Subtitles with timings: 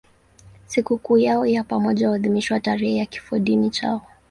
[0.67, 4.01] Sikukuu yao ya pamoja huadhimishwa tarehe ya kifodini chao.